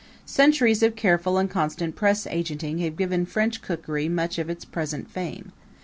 Centuries 0.25 0.81
of 0.81 0.95
careful 0.95 1.37
and 1.37 1.47
constant 1.47 1.95
press 1.95 2.25
agenting 2.25 2.79
have 2.79 2.95
given 2.97 3.23
French 3.23 3.61
cookery 3.61 4.09
much 4.09 4.39
of 4.39 4.49
its 4.49 4.65
present 4.65 5.07
fame. 5.07 5.51